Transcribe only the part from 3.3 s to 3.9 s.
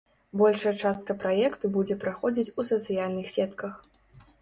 сетках.